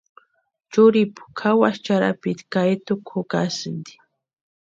Churhipu 0.71 1.23
kʼawasï 1.37 1.81
charhapiti 1.85 2.43
ka 2.51 2.59
etukwa 2.73 3.11
jukasïnti. 3.19 3.93